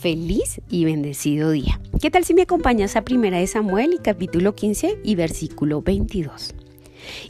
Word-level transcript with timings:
Feliz 0.00 0.62
y 0.70 0.86
bendecido 0.86 1.50
día. 1.50 1.78
¿Qué 2.00 2.10
tal 2.10 2.24
si 2.24 2.32
me 2.32 2.40
acompañas 2.40 2.96
a 2.96 3.02
Primera 3.02 3.36
de 3.36 3.46
Samuel 3.46 3.92
y 3.92 3.98
capítulo 3.98 4.54
15 4.54 5.00
y 5.04 5.14
versículo 5.14 5.82
22? 5.82 6.54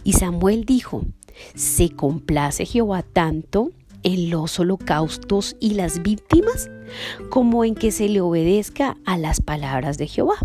Y 0.04 0.12
Samuel 0.12 0.64
dijo, 0.64 1.04
¿se 1.56 1.90
complace 1.90 2.64
Jehová 2.66 3.02
tanto 3.02 3.72
en 4.04 4.30
los 4.30 4.60
holocaustos 4.60 5.56
y 5.58 5.74
las 5.74 6.04
víctimas 6.04 6.70
como 7.28 7.64
en 7.64 7.74
que 7.74 7.90
se 7.90 8.08
le 8.08 8.20
obedezca 8.20 8.96
a 9.04 9.18
las 9.18 9.40
palabras 9.40 9.98
de 9.98 10.06
Jehová? 10.06 10.36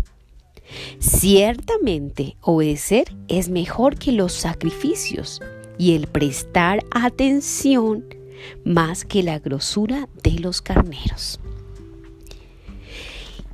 Ciertamente 0.98 2.36
obedecer 2.40 3.04
es 3.28 3.50
mejor 3.50 4.00
que 4.00 4.10
los 4.10 4.32
sacrificios 4.32 5.40
y 5.78 5.94
el 5.94 6.08
prestar 6.08 6.84
atención 6.90 8.04
más 8.64 9.04
que 9.04 9.22
la 9.22 9.38
grosura 9.38 10.08
de 10.24 10.40
los 10.40 10.60
carneros. 10.60 11.38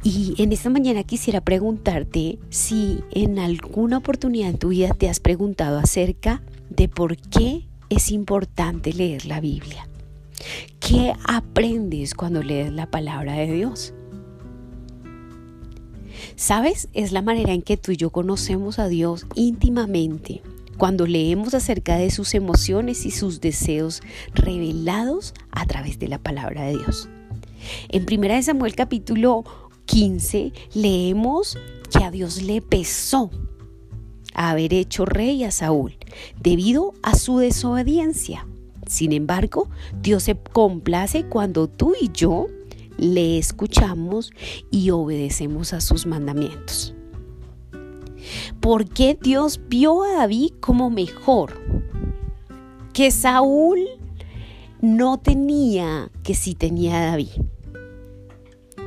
Y 0.05 0.35
en 0.39 0.53
esta 0.53 0.69
mañana 0.69 1.05
quisiera 1.05 1.41
preguntarte 1.41 2.39
si 2.51 3.01
en 3.13 3.39
alguna 3.39 3.99
oportunidad 3.99 4.51
en 4.51 4.59
tu 4.59 4.69
vida 4.71 4.95
te 4.95 5.09
has 5.09 5.21
preguntado 5.21 5.79
acerca 5.79 6.43
de 6.71 6.89
por 6.89 7.17
qué 7.17 7.69
es 7.89 8.11
importante 8.11 8.93
leer 8.93 9.27
la 9.27 9.41
Biblia. 9.41 9.87
¿Qué 10.81 11.13
aprendes 11.29 12.15
cuando 12.15 12.43
lees 12.43 12.73
la 12.73 12.91
palabra 12.91 13.35
de 13.35 13.53
Dios? 13.53 13.95
¿Sabes? 16.35 16.89
Es 16.95 17.13
la 17.13 17.23
manera 17.23 17.53
en 17.53 17.63
que 17.63 17.77
tú 17.77 17.93
y 17.93 17.97
yo 17.97 18.11
conocemos 18.11 18.81
a 18.81 18.89
Dios 18.89 19.27
íntimamente. 19.37 20.43
Cuando 20.79 21.07
leemos 21.07 21.55
acerca 21.55 21.97
de 21.97 22.11
sus 22.11 22.35
emociones 22.35 23.07
y 23.07 23.13
sus 23.13 23.41
deseos 23.41 24.03
revelados 24.35 25.33
a 25.53 25.65
través 25.67 26.01
de 26.01 26.09
la 26.09 26.19
palabra 26.19 26.65
de 26.65 26.73
Dios. 26.73 27.09
En 27.89 28.05
1 28.11 28.43
Samuel 28.43 28.75
capítulo 28.75 29.45
15 29.93 30.55
leemos 30.73 31.59
que 31.91 32.03
a 32.03 32.11
Dios 32.11 32.41
le 32.41 32.63
pesó 32.63 33.31
haber 34.33 34.73
hecho 34.73 35.05
rey 35.05 35.45
a 35.45 35.51
Saúl 35.51 35.99
debido 36.41 36.95
a 37.03 37.15
su 37.15 37.37
desobediencia. 37.37 38.47
Sin 38.87 39.13
embargo, 39.13 39.69
Dios 40.01 40.23
se 40.23 40.35
complace 40.35 41.27
cuando 41.27 41.69
tú 41.69 41.93
y 42.01 42.11
yo 42.11 42.47
le 42.97 43.37
escuchamos 43.37 44.33
y 44.71 44.89
obedecemos 44.89 45.75
a 45.75 45.83
sus 45.83 46.07
mandamientos. 46.07 46.95
¿Por 48.61 48.89
qué 48.89 49.19
Dios 49.21 49.61
vio 49.69 50.05
a 50.05 50.13
David 50.13 50.53
como 50.61 50.89
mejor? 50.89 51.53
Que 52.95 53.11
Saúl 53.11 53.79
no 54.81 55.19
tenía, 55.19 56.11
que 56.23 56.35
sí 56.35 56.55
tenía 56.55 56.97
a 56.97 57.07
David. 57.11 57.43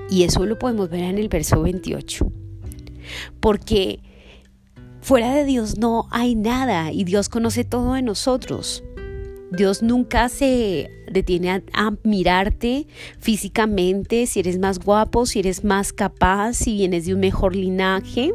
Y 0.10 0.24
eso 0.24 0.46
lo 0.46 0.58
podemos 0.60 0.90
ver 0.90 1.04
en 1.04 1.18
el 1.18 1.30
verso 1.30 1.62
28. 1.62 2.32
Porque 3.40 4.00
fuera 5.02 5.34
de 5.34 5.46
Dios 5.46 5.78
no 5.78 6.08
hay 6.12 6.36
nada 6.36 6.92
y 6.92 7.04
Dios 7.04 7.30
conoce 7.30 7.64
todo 7.64 7.94
de 7.94 8.02
nosotros. 8.02 8.84
Dios 9.52 9.82
nunca 9.82 10.28
se 10.30 10.90
detiene 11.12 11.64
a, 11.74 11.94
mirarte 12.04 12.88
físicamente, 13.20 14.26
si 14.28 14.40
eres 14.40 14.60
más 14.60 14.80
guapo, 14.80 15.26
si 15.26 15.40
eres 15.40 15.64
más 15.64 15.94
capaz, 15.94 16.54
si 16.54 16.74
vienes 16.74 17.06
de 17.06 17.14
un 17.14 17.20
mejor 17.20 17.56
linaje, 17.56 18.34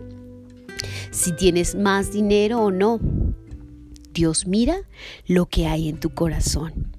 si 1.11 1.33
tienes 1.33 1.75
más 1.75 2.13
dinero 2.13 2.61
o 2.61 2.71
no. 2.71 3.01
Dios 4.15 4.47
mira 4.47 4.77
lo 5.27 5.47
que 5.47 5.67
hay 5.67 5.89
en 5.89 5.99
tu 5.99 6.11
corazón. 6.11 6.91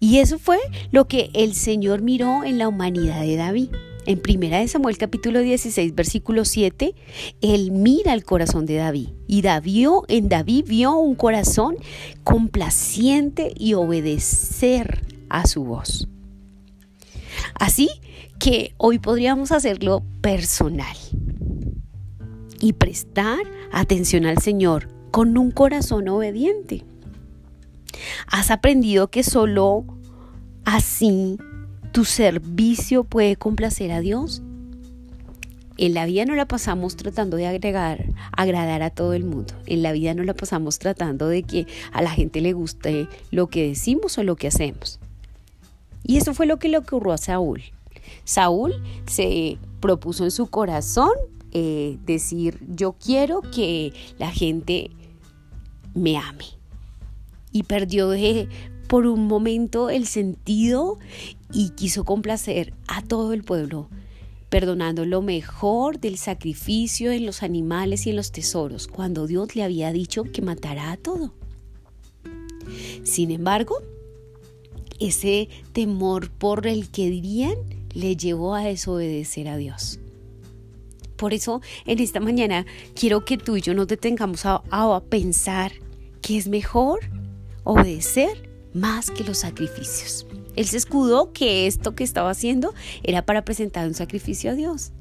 Y 0.00 0.18
eso 0.18 0.38
fue 0.38 0.58
lo 0.90 1.06
que 1.06 1.30
el 1.34 1.54
Señor 1.54 2.02
miró 2.02 2.44
en 2.44 2.58
la 2.58 2.68
humanidad 2.68 3.22
de 3.22 3.36
David. 3.36 3.70
En 4.04 4.18
primera 4.18 4.58
de 4.58 4.66
Samuel 4.66 4.98
capítulo 4.98 5.40
16 5.40 5.94
versículo 5.94 6.44
7, 6.44 6.94
él 7.40 7.70
mira 7.70 8.14
el 8.14 8.24
corazón 8.24 8.66
de 8.66 8.74
David 8.74 9.10
y 9.28 9.42
David, 9.42 9.88
en 10.08 10.28
David 10.28 10.64
vio 10.66 10.96
un 10.96 11.14
corazón 11.14 11.76
complaciente 12.24 13.52
y 13.56 13.74
obedecer 13.74 15.06
a 15.28 15.46
su 15.46 15.62
voz. 15.62 16.08
Así 17.54 17.88
que 18.40 18.74
hoy 18.76 18.98
podríamos 18.98 19.52
hacerlo 19.52 20.02
personal 20.20 20.96
y 22.60 22.72
prestar 22.72 23.38
atención 23.70 24.26
al 24.26 24.38
Señor 24.38 24.88
con 25.12 25.38
un 25.38 25.52
corazón 25.52 26.08
obediente. 26.08 26.84
Has 28.26 28.50
aprendido 28.50 29.10
que 29.10 29.22
solo 29.22 29.84
así 30.64 31.38
¿Tu 31.92 32.06
servicio 32.06 33.04
puede 33.04 33.36
complacer 33.36 33.92
a 33.92 34.00
Dios? 34.00 34.40
En 35.76 35.92
la 35.92 36.06
vida 36.06 36.24
no 36.24 36.34
la 36.34 36.46
pasamos 36.46 36.96
tratando 36.96 37.36
de 37.36 37.46
agregar, 37.46 38.06
agradar 38.34 38.82
a 38.82 38.88
todo 38.88 39.12
el 39.12 39.24
mundo. 39.24 39.52
En 39.66 39.82
la 39.82 39.92
vida 39.92 40.14
no 40.14 40.22
la 40.22 40.32
pasamos 40.32 40.78
tratando 40.78 41.28
de 41.28 41.42
que 41.42 41.66
a 41.92 42.00
la 42.00 42.10
gente 42.10 42.40
le 42.40 42.54
guste 42.54 43.08
lo 43.30 43.48
que 43.48 43.68
decimos 43.68 44.16
o 44.16 44.22
lo 44.22 44.36
que 44.36 44.48
hacemos. 44.48 45.00
Y 46.02 46.16
eso 46.16 46.32
fue 46.32 46.46
lo 46.46 46.58
que 46.58 46.70
le 46.70 46.78
ocurrió 46.78 47.12
a 47.12 47.18
Saúl. 47.18 47.62
Saúl 48.24 48.82
se 49.06 49.58
propuso 49.80 50.24
en 50.24 50.30
su 50.30 50.46
corazón 50.46 51.12
eh, 51.52 51.98
decir, 52.06 52.58
yo 52.68 52.92
quiero 52.92 53.42
que 53.42 53.92
la 54.18 54.30
gente 54.30 54.90
me 55.94 56.16
ame. 56.16 56.46
Y 57.52 57.64
perdió 57.64 58.08
de, 58.08 58.48
por 58.92 59.06
un 59.06 59.26
momento 59.26 59.88
el 59.88 60.06
sentido 60.06 60.98
y 61.50 61.70
quiso 61.70 62.04
complacer 62.04 62.74
a 62.86 63.00
todo 63.00 63.32
el 63.32 63.42
pueblo, 63.42 63.88
perdonando 64.50 65.06
lo 65.06 65.22
mejor 65.22 65.98
del 65.98 66.18
sacrificio 66.18 67.10
en 67.10 67.24
los 67.24 67.42
animales 67.42 68.06
y 68.06 68.10
en 68.10 68.16
los 68.16 68.32
tesoros, 68.32 68.88
cuando 68.88 69.26
Dios 69.26 69.56
le 69.56 69.62
había 69.62 69.92
dicho 69.92 70.24
que 70.24 70.42
matara 70.42 70.92
a 70.92 70.98
todo. 70.98 71.32
Sin 73.02 73.30
embargo, 73.30 73.78
ese 75.00 75.48
temor 75.72 76.30
por 76.30 76.66
el 76.66 76.90
que 76.90 77.08
dirían 77.08 77.54
le 77.94 78.14
llevó 78.14 78.54
a 78.54 78.62
desobedecer 78.62 79.48
a 79.48 79.56
Dios. 79.56 80.00
Por 81.16 81.32
eso 81.32 81.62
en 81.86 81.98
esta 81.98 82.20
mañana 82.20 82.66
quiero 82.94 83.24
que 83.24 83.38
tú 83.38 83.56
y 83.56 83.62
yo 83.62 83.72
nos 83.72 83.88
detengamos 83.88 84.44
a, 84.44 84.62
a 84.70 85.00
pensar 85.00 85.72
que 86.20 86.36
es 86.36 86.46
mejor 86.46 87.00
obedecer 87.64 88.51
más 88.74 89.10
que 89.10 89.24
los 89.24 89.38
sacrificios. 89.38 90.26
Él 90.56 90.66
se 90.66 90.76
escudó 90.76 91.32
que 91.32 91.66
esto 91.66 91.94
que 91.94 92.04
estaba 92.04 92.30
haciendo 92.30 92.74
era 93.02 93.24
para 93.24 93.44
presentar 93.44 93.86
un 93.86 93.94
sacrificio 93.94 94.50
a 94.50 94.54
Dios. 94.54 94.92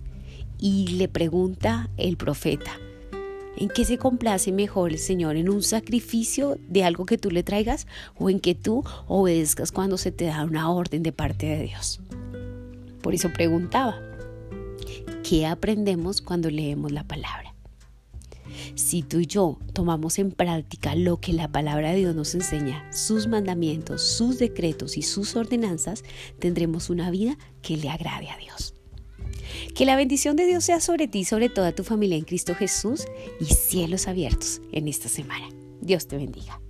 Y 0.60 0.90
le 0.90 1.08
pregunta 1.08 1.90
el 1.98 2.18
profeta, 2.18 2.72
¿en 3.58 3.70
qué 3.70 3.84
se 3.84 3.98
complace 3.98 4.52
mejor 4.52 4.92
el 4.92 5.00
Señor? 5.00 5.36
¿En 5.36 5.50
un 5.50 5.64
sacrificio 5.64 6.58
de 6.68 6.84
algo 6.84 7.06
que 7.06 7.18
tú 7.18 7.32
le 7.32 7.44
traigas 7.44 7.88
o 8.16 8.30
en 8.30 8.40
que 8.40 8.56
tú 8.56 8.84
obedezcas 9.08 9.72
cuando 9.72 9.98
se 9.98 10.12
te 10.12 10.26
da 10.26 10.44
una 10.46 10.72
orden 10.72 11.04
de 11.04 11.12
parte 11.12 11.48
de 11.48 11.64
Dios? 11.64 12.00
Por 13.02 13.16
eso 13.16 13.34
preguntaba, 13.34 14.00
¿qué 15.28 15.48
aprendemos 15.48 16.22
cuando 16.22 16.50
leemos 16.50 16.92
la 16.92 17.04
palabra? 17.04 17.51
Si 18.76 19.04
tú 19.04 19.20
y 19.20 19.28
yo 19.28 19.60
tomamos 19.74 20.20
en 20.20 20.32
práctica 20.32 20.96
lo 20.96 21.20
que 21.20 21.34
la 21.34 21.52
palabra 21.52 21.92
de 21.92 21.98
Dios 21.98 22.16
nos 22.16 22.36
enseña, 22.36 22.92
sus 22.92 23.28
mandamientos, 23.28 24.02
sus 24.02 24.40
decretos 24.40 24.98
y 24.98 25.02
sus 25.02 25.36
ordenanzas, 25.36 26.04
tendremos 26.40 26.90
una 26.90 27.12
vida 27.12 27.38
que 27.62 27.78
le 27.78 27.90
agrade 27.90 28.30
a 28.30 28.38
Dios. 28.38 28.74
Que 29.76 29.86
la 29.86 29.96
bendición 29.96 30.36
de 30.36 30.46
Dios 30.46 30.64
sea 30.64 30.80
sobre 30.80 31.08
ti, 31.08 31.26
sobre 31.26 31.50
toda 31.50 31.74
tu 31.74 31.84
familia 31.84 32.18
en 32.18 32.26
Cristo 32.26 32.56
Jesús 32.56 33.06
y 33.40 33.46
cielos 33.46 34.08
abiertos 34.08 34.62
en 34.72 34.88
esta 34.88 35.10
semana. 35.10 35.50
Dios 35.82 36.08
te 36.08 36.18
bendiga. 36.18 36.62